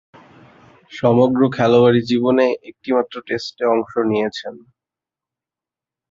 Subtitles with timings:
[0.91, 4.55] সমগ্র খেলোয়াড়ী জীবনে একটিমাত্র টেস্টে অংশ নিয়েছেন।